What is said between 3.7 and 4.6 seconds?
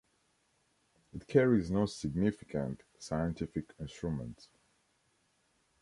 instruments.